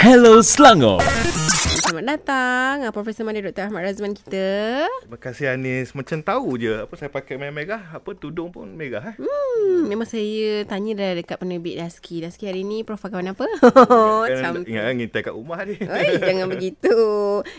[0.00, 1.04] Hello Selangor.
[1.84, 3.68] Selamat datang Profesor Mandi Dr.
[3.68, 4.88] Ahmad Razman kita.
[4.88, 5.92] Terima kasih Anis.
[5.92, 9.16] Macam tahu je apa saya pakai merah-merah, apa tudung pun merah eh.
[9.20, 12.24] Hmm, memang saya tanya dah dekat penerbit Daski.
[12.24, 13.44] Daski hari ni Prof pakai warna apa?
[14.40, 15.76] Kan ingat kan ngintai kat rumah ni.
[15.76, 16.96] Oi, jangan begitu.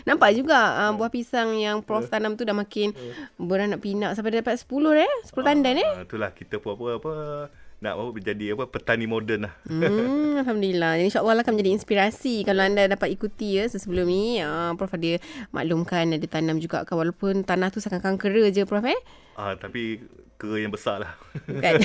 [0.02, 2.90] Nampak juga uh, buah pisang yang Prof tanam tu dah makin
[3.38, 4.66] beranak pinak sampai dapat 10
[4.98, 5.12] eh.
[5.30, 5.86] 10 tandan eh.
[5.94, 7.12] Ah, itulah kita pun apa apa
[7.82, 9.54] nak apa menjadi apa petani moden lah.
[9.66, 11.02] Hmm, Alhamdulillah.
[11.02, 14.38] Jadi insyaAllah akan menjadi inspirasi kalau anda dapat ikuti ya sebelum ni.
[14.38, 15.18] Uh, Prof ada
[15.50, 19.00] maklumkan ada tanam juga kan walaupun tanah tu sangat kera je Prof eh.
[19.34, 19.98] Ah tapi
[20.42, 21.12] kera yang besar lah.
[21.46, 21.78] Kan?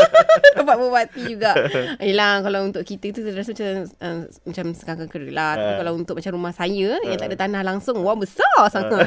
[0.56, 1.52] Dapat berbati juga.
[2.00, 3.68] Yelah, kalau untuk kita tu rasa macam
[4.00, 4.18] uh,
[4.48, 5.52] macam sekarang kera lah.
[5.54, 5.78] Tapi Ah.
[5.78, 9.04] kalau untuk macam rumah saya yang tak ada tanah langsung, wah besar sangat.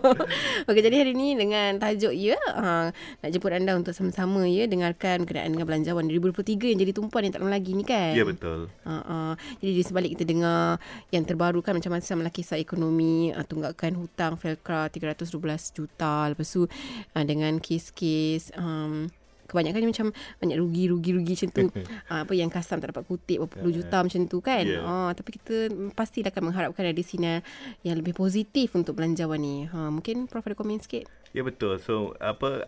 [0.72, 5.28] Okey, jadi hari ni dengan tajuk ya, uh, nak jemput anda untuk sama-sama ya dengarkan
[5.28, 8.16] berkenaan dengan belanjawan 2023 yang jadi tumpuan yang tak lama lagi ni kan.
[8.16, 8.72] Ya betul.
[8.82, 9.30] Uh, uh.
[9.60, 10.80] Jadi di sebalik kita dengar
[11.12, 16.30] yang terbaru kan macam-macam lah kisah ekonomi, uh, tunggakan hutang Felcra 312 juta.
[16.32, 18.21] Lepas tu uh, dengan kes-kes
[18.56, 19.10] um,
[19.52, 20.08] kebanyakan macam
[20.40, 21.64] banyak rugi-rugi-rugi macam tu.
[22.08, 24.64] uh, apa yang kasam tak dapat kutip berapa puluh juta macam tu kan.
[24.64, 24.80] Yeah.
[24.80, 25.56] Uh, tapi kita
[25.92, 27.44] pasti akan mengharapkan ada sinar
[27.84, 29.68] yang lebih positif untuk belanjawan ni.
[29.68, 31.04] Uh, mungkin Prof ada komen sikit?
[31.36, 31.76] Ya betul.
[31.84, 32.64] So apa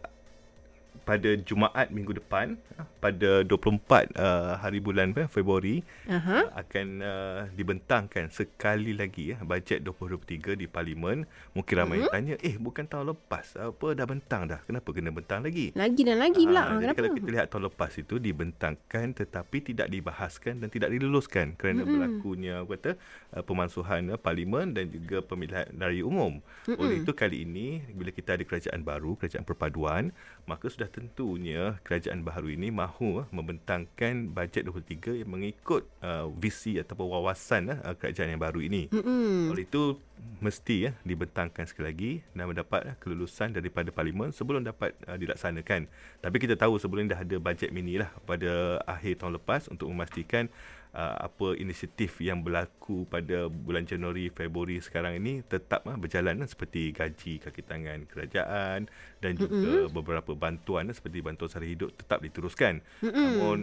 [1.05, 2.57] pada Jumaat minggu depan
[2.99, 6.49] pada 24 uh, hari bulan eh, Februari Aha.
[6.57, 11.29] akan uh, dibentangkan sekali lagi ya bajet 2023 di parlimen.
[11.53, 12.09] Mungkin ramai Mhm.
[12.09, 12.15] mm-hmm.
[12.17, 14.61] tanya, "Eh, bukan tahun lepas apa dah bentang dah.
[14.65, 16.63] Kenapa kena bentang lagi?" Lagi dan lagi pula.
[16.65, 16.97] Uh, kenapa?
[16.97, 21.93] kalau kita lihat tahun lepas itu dibentangkan tetapi tidak dibahaskan dan tidak diluluskan kerana Mm-mm.
[21.93, 22.97] berlakunya kata
[23.37, 26.41] uh, pemansuhan uh, parlimen dan juga pemilihan raya umum.
[26.65, 26.81] Mm-mm.
[26.81, 30.09] Oleh itu kali ini bila kita ada kerajaan baru, kerajaan perpaduan,
[30.49, 36.79] maka sudah tentunya kerajaan baru ini mahu uh, membentangkan bajet 23 yang mengikut uh, visi
[36.79, 38.87] ataupun wawasan uh, kerajaan yang baru ini.
[38.95, 39.51] Mm-mm.
[39.51, 39.99] Oleh itu
[40.39, 45.91] mesti ya dibentangkan sekali lagi dan mendapat uh, kelulusan daripada parlimen sebelum dapat uh, dilaksanakan.
[46.23, 50.47] Tapi kita tahu sebelum dah ada bajet mini lah pada akhir tahun lepas untuk memastikan
[50.95, 56.49] uh, apa inisiatif yang berlaku pada bulan Januari Februari sekarang ini tetap uh, berjalan uh,
[56.49, 58.87] seperti gaji kaki tangan kerajaan
[59.19, 59.93] dan juga mm-hmm.
[59.93, 62.81] beberapa bantuan uh, seperti bantuan sara hidup tetap diteruskan.
[63.03, 63.13] Mm-mm.
[63.13, 63.59] Namun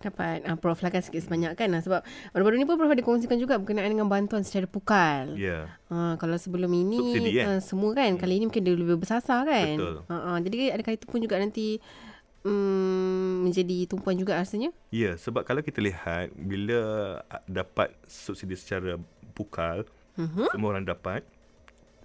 [0.00, 2.00] Dapat uh, Prof lah kan sikit sebanyak kan uh, Sebab
[2.32, 5.68] baru-baru ni pun Prof ada kongsikan juga Berkenaan dengan bantuan secara pukal Ya.
[5.68, 5.92] Yeah.
[5.92, 7.46] uh, Kalau sebelum ini Subsidi, kan?
[7.56, 9.96] uh, Semua kan Kali ini mungkin dia lebih bersasar kan Betul.
[10.08, 11.76] uh, uh, Jadi adakah itu pun juga nanti
[12.44, 16.80] um, Menjadi tumpuan juga rasanya Ya, sebab kalau kita lihat bila
[17.28, 18.98] ah, dapat subsidi secara
[19.32, 19.86] pukal,
[20.18, 20.50] uh-huh.
[20.52, 21.24] semua orang dapat,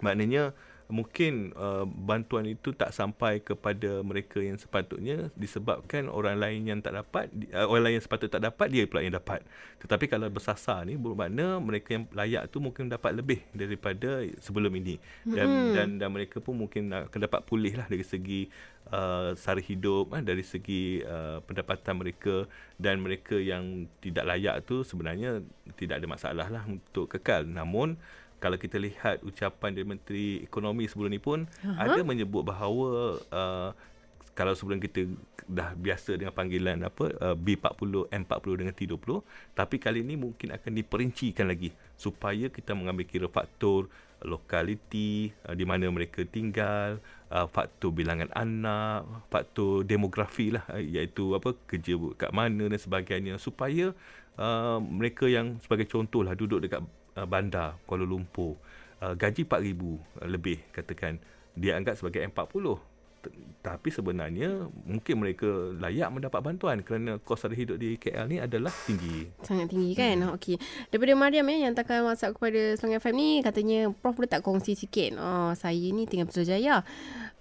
[0.00, 0.54] maknanya
[0.86, 6.94] mungkin uh, bantuan itu tak sampai kepada mereka yang sepatutnya disebabkan orang lain yang tak
[6.94, 9.42] dapat uh, orang lain yang sepatutnya tak dapat dia pula yang dapat.
[9.82, 14.96] Tetapi kalau bersasar ni bermakna mereka yang layak tu mungkin dapat lebih daripada sebelum ini.
[15.26, 15.74] Dan Mm-mm.
[15.74, 18.46] dan dan mereka pun mungkin akan dapat pulih lah dari segi
[18.94, 22.46] uh, sara hidup uh, dari segi uh, pendapatan mereka.
[22.78, 25.42] Dan mereka yang tidak layak tu sebenarnya
[25.74, 27.42] tidak ada masalah lah untuk kekal.
[27.42, 27.98] Namun
[28.36, 31.88] kalau kita lihat ucapan dari Menteri Ekonomi sebelum ni pun Aha.
[31.88, 33.70] ada menyebut bahawa uh,
[34.36, 35.08] kalau sebelum kita
[35.48, 39.24] dah biasa dengan panggilan apa uh, B40, M40 dengan T20,
[39.56, 43.88] tapi kali ini mungkin akan diperincikan lagi supaya kita mengambil kira faktor
[44.20, 47.00] lokaliti uh, di mana mereka tinggal,
[47.32, 53.40] uh, faktor bilangan anak, faktor demografi lah uh, iaitu apa kerja kat mana dan sebagainya
[53.40, 53.96] supaya
[54.36, 56.84] uh, mereka yang sebagai contoh lah duduk dekat
[57.16, 58.60] uh, bandar Kuala Lumpur
[59.00, 59.98] uh, gaji 4000 uh,
[60.28, 61.18] lebih katakan
[61.56, 62.76] dia anggap sebagai M40
[63.62, 68.70] tapi sebenarnya mungkin mereka layak mendapat bantuan kerana kos harga hidup di KL ni adalah
[68.86, 69.26] tinggi.
[69.42, 70.22] Sangat tinggi kan?
[70.22, 70.34] Hmm.
[70.38, 70.56] Okey.
[70.94, 74.78] Daripada Mariam ya yang hantarkan WhatsApp kepada Selangor FM ni katanya Prof boleh tak kongsi
[74.78, 75.18] sikit.
[75.18, 76.86] Oh, saya ni tinggal Putrajaya.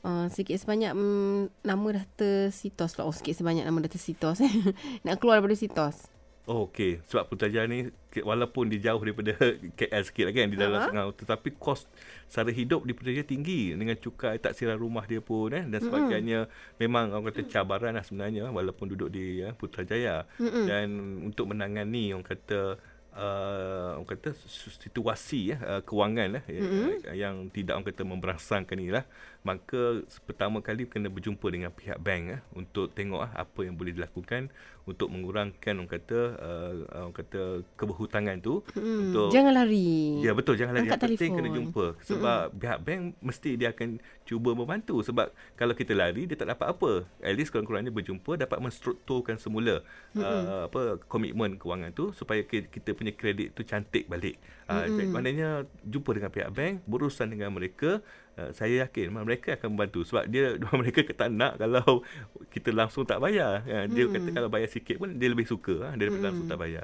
[0.05, 3.05] Uh, sikit sebanyak um, nama dah tersitos lah.
[3.05, 4.41] Oh, sikit sebanyak nama dah tersitos.
[5.05, 6.14] Nak keluar daripada sitos.
[6.45, 7.01] Oh, okey.
[7.09, 7.89] Sebab Putrajaya ni
[8.23, 9.33] walaupun dia jauh daripada
[9.79, 10.87] KL sikit lah kan di dalam uh-huh.
[10.87, 11.89] Sengau tetapi kos
[12.29, 16.79] sara hidup di Putrajaya tinggi dengan cukai taksiran rumah dia pun eh dan sebagainya uh-huh.
[16.79, 20.65] memang orang kata cabaran lah sebenarnya walaupun duduk di ya, Putrajaya uh-huh.
[20.69, 20.87] dan
[21.25, 22.79] untuk menangani orang kata
[23.15, 24.35] uh, orang kata
[24.83, 27.15] situasi ya uh, kewangan lah mm-hmm.
[27.15, 29.05] yang tidak orang kata memberangsangkan inilah
[29.45, 33.93] maka pertama kali kena berjumpa dengan pihak bank eh, untuk tengok ah apa yang boleh
[33.93, 34.49] dilakukan
[34.89, 36.73] untuk mengurangkan orang kata uh,
[37.05, 37.41] orang kata
[37.77, 40.21] keberhutangan tu hmm, untuk jangan lari.
[40.25, 40.89] Ya betul jangan lari.
[40.89, 42.57] Angkat Yang penting kena jumpa sebab hmm.
[42.57, 43.89] pihak bank mesti dia akan
[44.25, 47.05] cuba membantu sebab kalau kita lari dia tak dapat apa.
[47.21, 49.85] At least kurang-kurangnya berjumpa dapat menstrukturkan semula
[50.17, 50.21] hmm.
[50.21, 54.41] uh, apa komitmen kewangan tu supaya kita punya kredit tu cantik balik.
[54.65, 55.13] Uh, hmm.
[55.13, 58.01] maknanya jumpa dengan pihak bank, berurusan dengan mereka
[58.35, 62.03] Uh, saya yakin mereka akan membantu sebab dia mereka tak nak kalau
[62.51, 63.63] kita langsung tak bayar.
[63.63, 64.11] Uh, dia hmm.
[64.11, 66.27] kata kalau bayar sikit pun dia lebih suka uh, daripada hmm.
[66.35, 66.83] langsung tak bayar.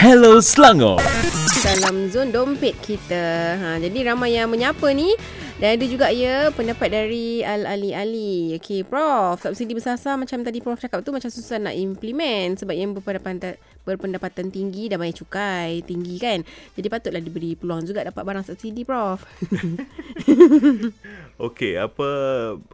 [0.00, 0.96] Hello Selangor.
[1.60, 3.52] Dalam zon dompet kita.
[3.60, 5.12] Ha, jadi ramai yang menyapa ni.
[5.60, 8.56] Dan ada juga ya pendapat dari Al-Ali Ali.
[8.56, 9.44] Okey, Prof.
[9.44, 14.48] Subsidi bersasar macam tadi Prof cakap tu macam susah nak implement sebab yang berpendapatan, berpendapatan
[14.48, 16.40] tinggi dan bayar cukai tinggi kan.
[16.72, 19.20] Jadi patutlah diberi peluang juga dapat barang subsidi, Prof.
[21.44, 22.08] Okey, apa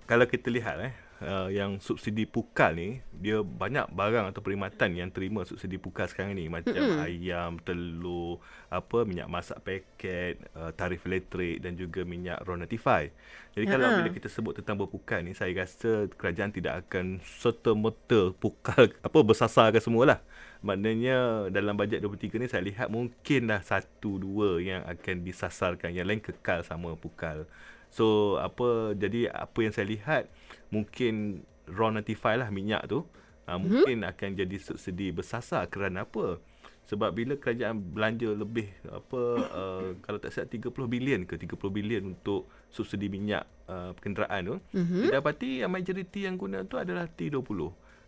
[0.06, 5.10] kalau kita lihat eh uh, yang subsidi pukal ni dia banyak barang atau perkhidmatan yang
[5.14, 7.06] terima subsidi pukal sekarang ni macam mm-hmm.
[7.06, 13.06] ayam, telur, apa minyak masak paket, uh, tarif elektrik dan juga minyak raw notify.
[13.54, 13.74] Jadi uh-huh.
[13.78, 19.18] kalau bila kita sebut tentang berpukal ni saya rasa kerajaan tidak akan serta-merta pukal apa
[19.22, 20.20] bersasarkan semualah.
[20.62, 26.22] Maknanya dalam bajet 23 ni saya lihat mungkinlah satu dua yang akan disasarkan yang lain
[26.22, 27.46] kekal sama pukal.
[27.92, 30.32] So apa jadi apa yang saya lihat
[30.72, 33.04] mungkin raw notify lah minyak tu
[33.46, 33.60] uh, hmm?
[33.62, 36.40] mungkin akan jadi subsidi bersasar kerana apa?
[36.82, 39.22] Sebab bila kerajaan belanja lebih apa
[39.54, 44.56] uh, kalau tak silap 30 bilion ke 30 bilion untuk subsidi minyak uh, kenderaan tu,
[44.74, 45.02] mm-hmm.
[45.12, 47.60] didapati majoriti yang guna tu adalah T20.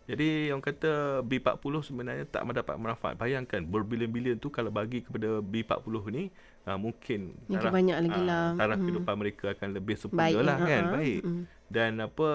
[0.05, 3.17] Jadi yang kata B40 sebenarnya tak mendapat manfaat.
[3.17, 6.29] Bayangkan berbilion-bilion tu kalau bagi kepada B40 ni
[6.69, 8.53] uh, mungkin taraf, banyak lagi lah.
[8.53, 8.85] Uh, taraf hmm.
[8.85, 10.83] kehidupan mereka akan lebih sempurna Baik, lah kan.
[10.85, 10.95] Uh-huh.
[11.01, 11.21] Baik.
[11.25, 11.43] Hmm.
[11.65, 12.29] Dan apa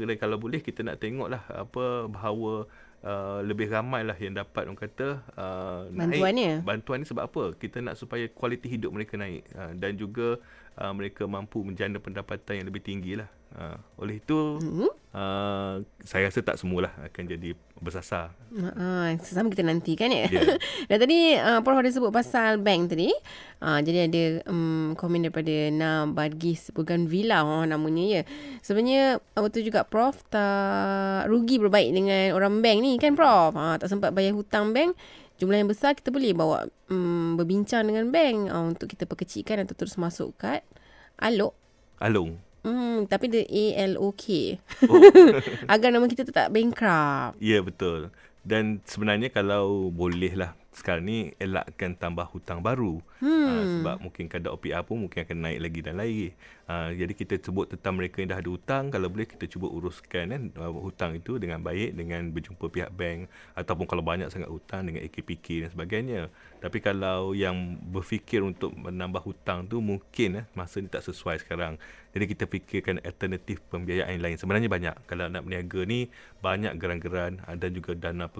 [0.00, 2.64] uh, kalau boleh kita nak tengok lah apa bahawa
[3.04, 6.64] Uh, lebih ramai lah yang dapat orang kata uh, bantuannya naik.
[6.64, 10.40] bantuan ni sebab apa kita nak supaya kualiti hidup mereka naik uh, dan juga
[10.80, 13.28] uh, mereka mampu menjana pendapatan yang lebih tinggi lah
[13.60, 18.34] uh, oleh itu mm-hmm uh, saya rasa tak semualah akan jadi bersasar.
[18.50, 20.26] Uh, sesama kita nanti kan ya.
[20.28, 20.58] Yeah.
[20.90, 23.14] Dan tadi uh, Prof ada sebut pasal bank tadi.
[23.62, 28.22] Uh, jadi ada um, komen daripada Nam Badgis bukan Villa oh, namanya ya.
[28.60, 33.54] Sebenarnya betul juga Prof tak rugi berbaik dengan orang bank ni kan Prof.
[33.54, 34.98] Uh, tak sempat bayar hutang bank.
[35.34, 39.74] Jumlah yang besar kita boleh bawa um, berbincang dengan bank uh, untuk kita perkecilkan atau
[39.74, 40.62] terus masuk kad
[41.18, 41.54] Alok.
[42.02, 42.53] Along.
[42.64, 44.24] Hmm, tapi dia A-L-O-K.
[44.88, 44.96] Oh.
[45.72, 47.36] Agar nama kita tetap bankrupt.
[47.36, 48.08] Ya, yeah, betul.
[48.40, 53.46] Dan sebenarnya kalau boleh lah sekarang ni elakkan tambah hutang baru hmm.
[53.46, 56.26] uh, sebab mungkin kadar OPR pun mungkin akan naik lagi dan lagi.
[56.64, 60.24] Uh, jadi kita sebut tentang mereka yang dah ada hutang kalau boleh kita cuba uruskan
[60.32, 64.90] kan uh, hutang itu dengan baik dengan berjumpa pihak bank ataupun kalau banyak sangat hutang
[64.90, 66.20] dengan AKPK dan sebagainya.
[66.58, 71.76] Tapi kalau yang berfikir untuk menambah hutang tu mungkin eh, masa ni tak sesuai sekarang.
[72.14, 74.38] Jadi kita fikirkan alternatif pembiayaan lain.
[74.38, 74.94] Sebenarnya banyak.
[75.10, 76.08] Kalau nak berniaga ni
[76.40, 78.38] banyak geran-geran ada juga dana apa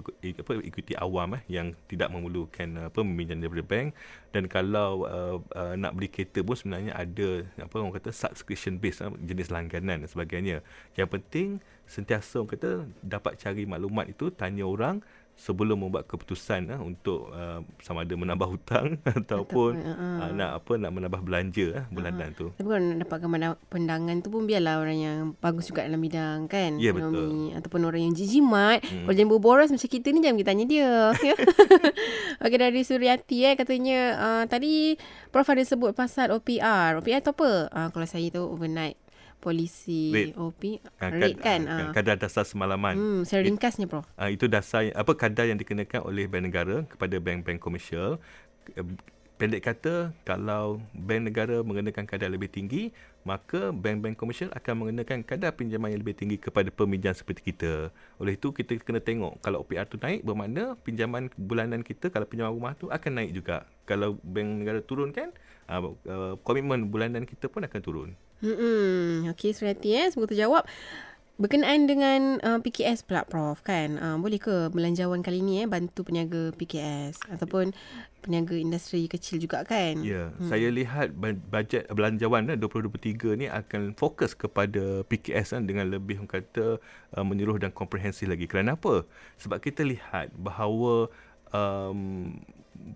[0.63, 3.87] ikuti awam eh, yang tidak mem- memerlukan apa meminjam daripada bank.
[4.33, 9.01] Dan kalau uh, uh, nak beli kereta pun sebenarnya ada apa orang kata subscription based
[9.01, 10.65] uh, jenis langganan dan sebagainya.
[10.97, 11.47] Yang penting
[11.85, 12.69] sentiasa orang kata
[13.03, 14.99] dapat cari maklumat itu tanya orang
[15.35, 20.73] sebelum membuat keputusan uh, untuk uh, sama ada menambah hutang ataupun uh, uh, nak apa
[20.79, 22.47] nak menambah belanja uh, bulanan uh, tu.
[22.55, 23.29] Tapi kalau nak dapatkan
[23.67, 27.57] pandangan tu pun biarlah orang yang bagus juga dalam bidang kan ya, ekonomi betul.
[27.59, 28.79] ataupun orang yang jijimat.
[28.87, 29.05] Hmm.
[29.05, 30.91] Kalau jangan berboros macam kita ni jangan kita tanya dia.
[31.25, 31.33] Ya.
[32.45, 34.93] Okey dari Suryati eh katanya uh, tadi
[35.33, 37.01] Prof ada sebut pasal OPR.
[37.01, 37.65] OPR tu apa?
[37.73, 38.93] Uh, kalau saya tu overnight
[39.45, 40.33] polisi rate.
[40.33, 41.61] OP uh, rate kan?
[41.69, 42.97] uh, kadar dasar semalaman.
[42.97, 43.85] Hmm secara ringkasnya
[44.33, 48.17] itu dasar apa kadar yang dikenakan oleh bank negara kepada bank-bank komersial?
[49.35, 52.89] Pendek kata kalau bank negara mengenakan kadar lebih tinggi
[53.25, 57.89] maka bank-bank komersial akan mengenakan kadar pinjaman yang lebih tinggi kepada peminjam seperti kita.
[58.21, 62.53] Oleh itu kita kena tengok kalau OPR tu naik bermakna pinjaman bulanan kita kalau pinjaman
[62.53, 63.65] rumah tu akan naik juga.
[63.85, 65.33] Kalau bank negara turun kan
[65.69, 68.09] uh, komitmen bulanan kita pun akan turun
[68.45, 70.63] Hmm, okey Surati eh, semoga terjawab.
[71.35, 73.99] Berkenaan dengan uh, PKS pula Prof kan.
[73.99, 77.75] Uh, boleh ke belanjawan kali ni eh bantu peniaga PKS ataupun
[78.23, 79.99] peniaga industri kecil juga kan?
[79.99, 80.47] Ya, hmm.
[80.47, 81.11] saya lihat
[81.51, 86.79] bajet belanjawan eh, 2023 ni akan fokus kepada PKS kan dengan lebih orang kata
[87.19, 88.47] uh, menyeluruh dan komprehensif lagi.
[88.47, 89.03] Kerana apa?
[89.35, 91.11] Sebab kita lihat bahawa
[91.51, 92.31] um,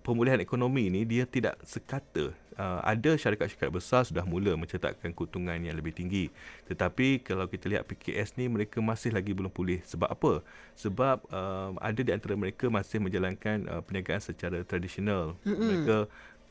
[0.04, 5.72] pemulihan ekonomi ni dia tidak sekata uh, ada syarikat-syarikat besar sudah mula mencetakkan keuntungan yang
[5.72, 6.28] lebih tinggi.
[6.68, 9.80] Tetapi kalau kita lihat PKS ni mereka masih lagi belum pulih.
[9.88, 10.44] Sebab apa?
[10.76, 15.34] Sebab uh, ada di antara mereka masih menjalankan uh, perniagaan secara tradisional.
[15.42, 15.64] Mm-hmm.
[15.64, 15.96] Mereka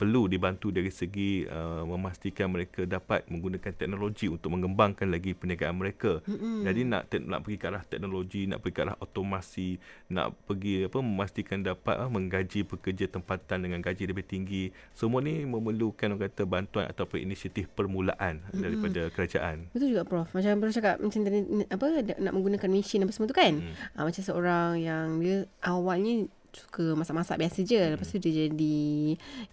[0.00, 6.24] perlu dibantu dari segi uh, memastikan mereka dapat menggunakan teknologi untuk mengembangkan lagi perniagaan mereka.
[6.24, 6.56] Mm-hmm.
[6.64, 9.76] Jadi nak te- nak pergi ke arah teknologi, nak pergi ke arah otomasi,
[10.08, 14.72] nak pergi apa memastikan dapat uh, menggaji pekerja tempatan dengan gaji lebih tinggi.
[14.96, 18.62] Semua ni memerlukan orang kata bantuan ataupun inisiatif permulaan mm-hmm.
[18.64, 19.68] daripada kerajaan.
[19.76, 20.32] Betul juga prof.
[20.32, 21.38] Macam prof cakap macam tadi
[21.68, 23.52] apa nak menggunakan mesin apa semua tu kan.
[23.52, 24.00] Mm.
[24.00, 27.80] Uh, macam seorang yang dia awalnya suka masak-masak biasa je.
[27.94, 28.78] Lepas tu dia jadi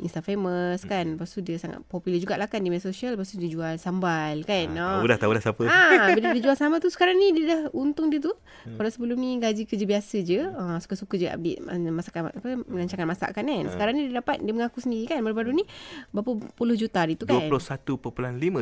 [0.01, 1.05] Insta famous kan.
[1.17, 3.13] Lepas tu dia sangat popular jugalah kan Di media sosial.
[3.13, 4.67] Lepas tu dia jual sambal kan.
[4.73, 5.61] Ha, Tahu dah tahu dah siapa.
[5.67, 5.79] Ha,
[6.17, 8.33] Bila dia jual sambal tu Sekarang ni dia dah untung dia tu.
[8.65, 8.75] Hmm.
[8.75, 11.61] Kalau sebelum ni gaji kerja biasa je ha, Suka-suka je ambil
[11.93, 13.71] masakan apa Melancarkan masakan kan ha.
[13.71, 15.63] Sekarang ni dia dapat Dia mengaku sendiri kan Baru-baru ni
[16.09, 17.37] Berapa puluh juta hari tu kan?
[17.47, 18.09] 21.5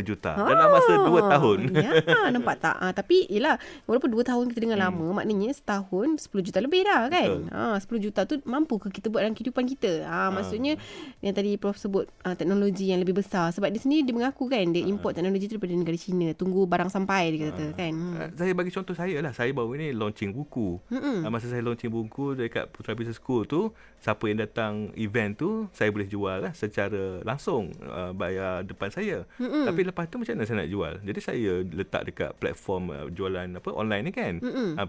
[0.04, 0.44] juta ha.
[0.46, 1.60] Dalam masa 2 tahun.
[1.74, 1.92] Ya
[2.36, 2.76] nampak tak?
[2.78, 3.56] Ha, Tapi yelah
[3.88, 4.88] Walaupun 2 tahun kita dengar hmm.
[4.92, 7.30] lama Maknanya setahun 10 juta lebih dah kan?
[7.50, 10.06] Ha, 10 juta tu mampu ke kita buat dalam kehidupan kita?
[10.06, 10.34] Ha, ha.
[10.34, 10.78] maksudnya
[11.22, 14.66] yang tadi prof sebut ha, teknologi yang lebih besar sebab di sini dia mengaku kan
[14.70, 15.18] dia import ha.
[15.22, 16.28] teknologi tu daripada negara China.
[16.36, 17.78] Tunggu barang sampai dia kata ha.
[17.78, 17.94] kan.
[17.94, 18.30] Hmm.
[18.36, 19.32] Saya bagi contoh saya lah.
[19.32, 20.82] Saya baru ni launching buku.
[20.92, 25.70] Ha, masa saya launching buku dekat Putra Business School tu, siapa yang datang event tu,
[25.72, 29.24] saya boleh jual lah secara langsung uh, bayar depan saya.
[29.40, 29.66] Hmm.
[29.70, 30.94] Tapi lepas tu macam mana saya nak jual?
[31.06, 34.34] Jadi saya letak dekat platform uh, jualan apa online ni kan.
[34.42, 34.76] Hmm.
[34.76, 34.84] Ha,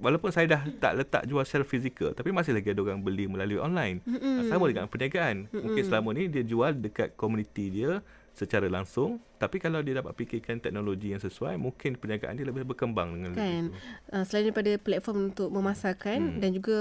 [0.00, 4.04] walaupun saya dah tak letak jual secara fizikal tapi masih lagi orang beli melalui online.
[4.04, 4.50] Mm-hmm.
[4.50, 5.36] Sama dengan perniagaan.
[5.48, 5.62] Mm-hmm.
[5.62, 8.04] Mungkin selama ni dia jual dekat komuniti dia
[8.36, 13.12] secara langsung tapi kalau dia dapat fikirkan teknologi yang sesuai mungkin perniagaan dia lebih berkembang
[13.12, 13.64] dengan kan.
[14.08, 16.40] Uh, selain daripada platform untuk memasarkan hmm.
[16.40, 16.78] dan juga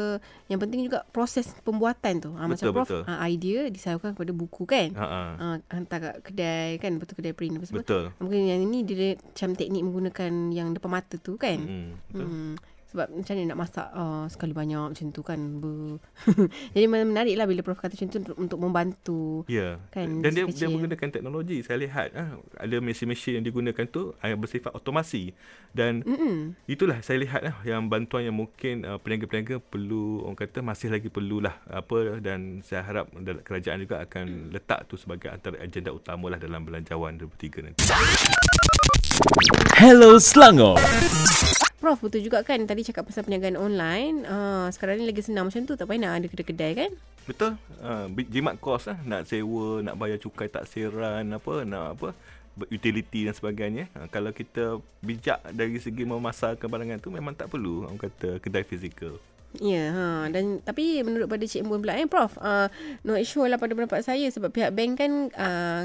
[0.48, 2.32] yang penting juga proses pembuatan tu.
[2.32, 4.88] Uh, betul, macam prof Uh, idea disalurkan kepada buku kan.
[4.96, 7.84] Uh, hantar kat kedai kan betul kedai print apa semua.
[7.84, 8.04] Betul.
[8.24, 11.60] Mungkin yang ini dia macam teknik menggunakan yang depan mata tu kan.
[11.60, 11.92] Hmm.
[12.08, 12.28] Betul.
[12.28, 12.54] Hmm.
[12.96, 15.36] Sebab macam mana nak masak uh, sekali banyak macam tu kan.
[16.80, 19.24] Jadi menarik lah bila Prof kata macam tu untuk, untuk membantu.
[19.52, 19.84] Ya.
[19.92, 21.60] Kan, Dan dia, dia menggunakan teknologi.
[21.60, 25.36] Saya lihat uh, ada mesin-mesin yang digunakan tu uh, yang bersifat otomasi.
[25.76, 26.56] Dan Mm-mm.
[26.72, 31.12] itulah saya lihat uh, yang bantuan yang mungkin uh, peniaga-peniaga perlu, orang kata masih lagi
[31.12, 31.60] perlulah.
[31.68, 33.12] apa Dan saya harap
[33.44, 34.56] kerajaan juga akan mm.
[34.56, 37.84] letak tu sebagai antara agenda utama lah dalam belanjawan 2023 nanti.
[39.76, 40.80] Hello Selangor.
[41.86, 44.26] Prof betul juga kan tadi cakap pasal perniagaan online.
[44.26, 46.92] Uh, sekarang ni lagi senang macam tu tak payah nak ada kedai-kedai kan?
[47.30, 47.62] Betul.
[47.78, 48.98] Uh, jimat kos lah.
[49.06, 52.18] Nak sewa, nak bayar cukai tak seran, apa, nak apa
[52.74, 53.86] utility dan sebagainya.
[53.94, 58.66] Uh, kalau kita bijak dari segi memasarkan barangan tu memang tak perlu orang kata kedai
[58.66, 59.22] fizikal.
[59.62, 60.06] Ya, yeah, ha.
[60.34, 62.68] dan tapi menurut pada Cik Mbun pula eh Prof, uh,
[63.08, 65.84] no issue lah pada pendapat saya sebab pihak bank kan uh,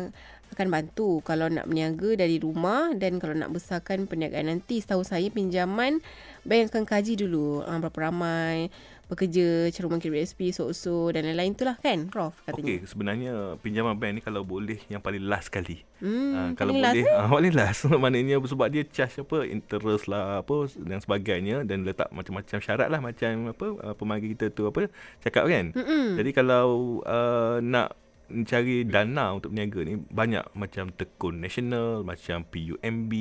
[0.50, 5.30] akan bantu kalau nak berniaga dari rumah dan kalau nak besarkan perniagaan nanti setahu saya
[5.30, 6.02] pinjaman
[6.42, 8.72] bank akan kaji dulu uh, berapa ramai
[9.10, 12.62] pekerja ceruman KBSP so-so dan lain-lain itulah kan Prof katanya.
[12.62, 15.82] Okey sebenarnya pinjaman bank ni kalau boleh yang paling last sekali.
[15.98, 17.06] Hmm, uh, kalau boleh last, eh?
[17.10, 22.06] uh, paling last maknanya sebab dia charge apa interest lah apa dan sebagainya dan letak
[22.14, 24.86] macam-macam syarat lah macam apa uh, pemanggil kita tu apa
[25.18, 25.74] cakap kan.
[25.74, 26.14] Mm-mm.
[26.14, 27.99] Jadi kalau uh, nak
[28.30, 33.12] mencari dana untuk berniaga ni banyak macam Tekun Nasional, macam PUMB,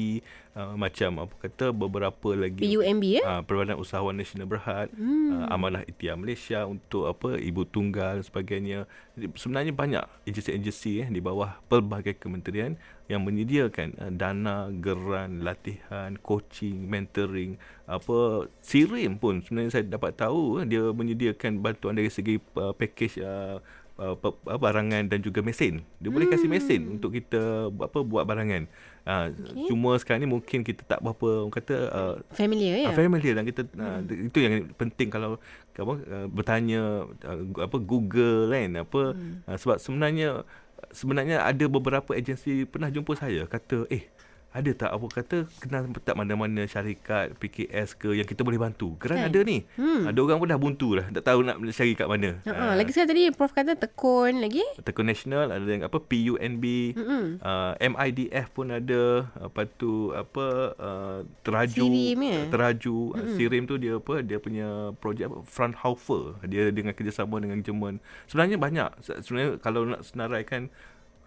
[0.56, 3.24] uh, macam apa kata beberapa lagi PUMB ya?
[3.26, 5.50] uh, Perbadan Usahawan Nasional Berhad, hmm.
[5.50, 8.80] uh, Amanah Ikhtiar Malaysia untuk apa ibu tunggal dan sebagainya.
[9.18, 16.14] Jadi, sebenarnya banyak agensi-agensi eh di bawah pelbagai kementerian yang menyediakan uh, dana, geran, latihan,
[16.22, 17.58] coaching, mentoring,
[17.90, 23.18] apa sirim pun sebenarnya saya dapat tahu eh, dia menyediakan bantuan dari segi uh, package
[23.18, 23.58] uh,
[24.00, 24.16] uh,
[24.58, 25.84] barangan dan juga mesin.
[26.00, 26.16] Dia hmm.
[26.16, 26.94] boleh kasih mesin hmm.
[26.98, 28.66] untuk kita apa buat barangan.
[29.04, 29.68] Uh, okay.
[29.68, 32.90] Cuma sekarang ni mungkin kita tak berapa orang kata uh, familiar ya.
[32.90, 33.84] Uh, familiar dan kita hmm.
[33.84, 34.00] uh,
[34.32, 35.38] itu yang penting kalau
[35.76, 39.48] apa uh, bertanya uh, apa Google kan apa hmm.
[39.48, 40.48] uh, sebab sebenarnya
[40.96, 44.08] sebenarnya ada beberapa agensi pernah jumpa saya kata eh
[44.50, 48.98] ada tak apa kata kenal tak mana-mana syarikat PKS ke yang kita boleh bantu?
[48.98, 49.30] Kerana kan?
[49.30, 49.62] ada ni.
[49.78, 50.10] Hmm.
[50.10, 52.42] ada orang pun dah buntu dah tak tahu nak cari kat mana.
[52.42, 54.66] Uh, uh, lagi saya tadi prof kata tekun lagi.
[54.82, 56.64] Tekun nasional ada yang apa PUNB
[56.98, 59.30] uh, ah, MIDF pun ada.
[59.38, 61.86] Apa tu apa uh, teraju.
[61.86, 62.40] Sirim, ya?
[62.50, 62.98] teraju.
[63.14, 66.42] Uh, sirim tu dia apa dia punya projek apa Fraunhofer.
[66.50, 68.02] Dia dengan kerjasama dengan Jerman.
[68.26, 68.90] Sebenarnya banyak.
[69.22, 70.74] Sebenarnya kalau nak senaraikan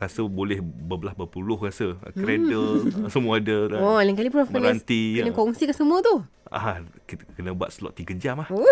[0.02, 3.06] rasa boleh berbelah berpuluh rasa cradle hmm.
[3.06, 7.22] semua ada oh lain kali prof meranti kena, kena kongsi ke semua tu ah kita
[7.32, 8.66] kena buat slot 3 jam ah oh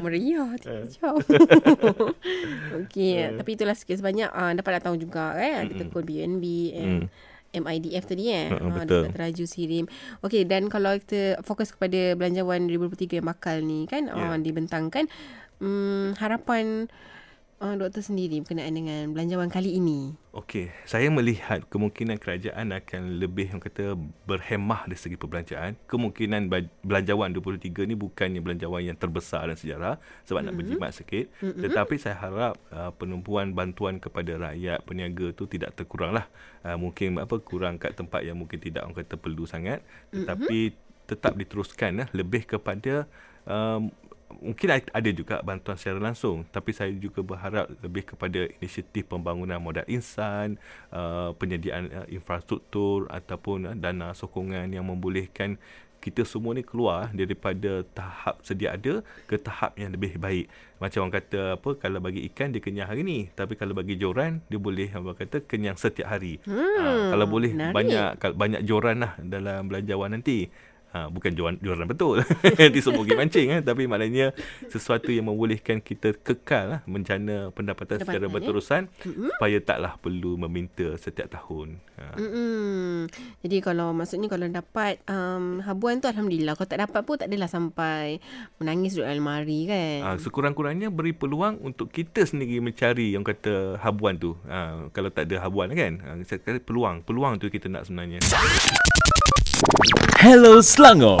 [0.00, 0.82] meriah 3 eh.
[0.90, 1.14] jam
[2.82, 3.28] okey uh.
[3.38, 5.78] tapi itulah sikit sebanyak uh, dapat datang juga kan ada mm.
[5.86, 6.44] tekun BNB
[6.74, 7.06] and mm.
[7.56, 9.12] MIDF tadi eh uh, betul.
[9.12, 9.84] teraju sirim
[10.26, 14.34] okey dan kalau kita fokus kepada belanjawan 2023 yang bakal ni kan yeah.
[14.34, 15.06] uh, dibentangkan
[15.62, 16.90] um, harapan
[17.60, 20.12] uh, doktor sendiri berkenaan dengan belanjawan kali ini?
[20.36, 23.96] Okey, saya melihat kemungkinan kerajaan akan lebih yang kata
[24.28, 25.80] berhemah dari segi perbelanjaan.
[25.88, 26.52] Kemungkinan
[26.84, 29.94] belanjawan 23 ni bukannya belanjawan yang terbesar dalam sejarah
[30.28, 30.52] sebab mm-hmm.
[30.52, 31.62] nak berjimat sikit, mm-hmm.
[31.64, 36.28] tetapi saya harap uh, penumpuan bantuan kepada rakyat peniaga tu tidak terkuranglah.
[36.60, 39.80] Uh, mungkin apa kurang kat tempat yang mungkin tidak orang kata perlu sangat,
[40.12, 41.08] tetapi mm-hmm.
[41.08, 43.08] tetap diteruskan uh, lebih kepada
[43.48, 43.88] um,
[44.26, 49.86] mungkin ada juga bantuan secara langsung tapi saya juga berharap lebih kepada inisiatif pembangunan modal
[49.86, 50.58] insan
[50.90, 55.56] uh, penyediaan uh, infrastruktur ataupun uh, dana sokongan yang membolehkan
[56.06, 60.46] kita semua ni keluar daripada tahap sedia ada ke tahap yang lebih baik.
[60.78, 64.38] Macam orang kata apa kalau bagi ikan dia kenyang hari ni, tapi kalau bagi joran
[64.46, 66.38] dia boleh apa kata kenyang setiap hari.
[66.46, 67.74] Hmm, ha, kalau boleh menarik.
[67.74, 68.08] banyak
[68.38, 70.46] banyak joran lah dalam belanjawan nanti
[70.92, 72.22] ha, bukan jualan, jualan betul.
[72.60, 73.60] Nanti semua pergi mancing eh.
[73.62, 74.32] tapi maknanya
[74.70, 79.30] sesuatu yang membolehkan kita kekal lah, menjana pendapatan, pendapatan secara berterusan eh?
[79.34, 81.80] supaya taklah perlu meminta setiap tahun.
[81.96, 82.20] Ha.
[83.40, 86.52] jadi kalau maksudnya kalau dapat um, habuan tu Alhamdulillah.
[86.56, 88.20] Kalau tak dapat pun tak adalah sampai
[88.60, 89.98] menangis duduk almari kan?
[90.04, 94.36] Ha, sekurang-kurangnya beri peluang untuk kita sendiri mencari yang kata habuan tu.
[94.44, 95.92] Ha, kalau tak ada habuan kan?
[96.04, 96.20] Ha,
[96.60, 97.02] peluang.
[97.06, 98.20] Peluang tu kita nak sebenarnya
[100.18, 101.20] Hello Selangor.